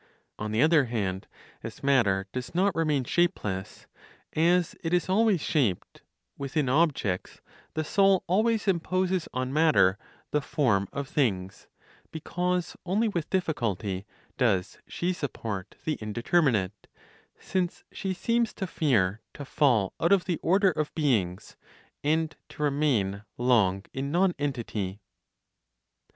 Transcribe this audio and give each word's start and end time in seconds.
On 0.39 0.51
the 0.51 0.63
other 0.63 0.85
hand, 0.85 1.27
as 1.61 1.83
matter 1.83 2.25
does 2.33 2.55
not 2.55 2.73
remain 2.73 3.03
shapeless, 3.03 3.85
as 4.33 4.75
it 4.83 4.95
is 4.95 5.07
always 5.07 5.41
shaped, 5.41 6.01
within 6.39 6.67
objects, 6.67 7.39
the 7.75 7.83
soul 7.83 8.23
always 8.25 8.67
imposes 8.67 9.27
on 9.31 9.53
matter 9.53 9.99
the 10.31 10.41
form 10.41 10.87
of 10.91 11.07
things, 11.07 11.67
because 12.11 12.75
only 12.83 13.09
with 13.09 13.29
difficulty 13.29 14.07
does 14.39 14.79
she 14.87 15.13
support 15.13 15.75
the 15.85 15.99
indeterminate, 16.01 16.87
since 17.39 17.83
she 17.91 18.11
seems 18.11 18.55
to 18.55 18.65
fear 18.65 19.21
to 19.35 19.45
fall 19.45 19.93
out 19.99 20.11
of 20.11 20.25
the 20.25 20.39
order 20.39 20.71
of 20.71 20.91
beings, 20.95 21.57
and 22.03 22.35
to 22.49 22.63
remain 22.63 23.21
long 23.37 23.83
in 23.93 24.11
nonentity. 24.11 24.99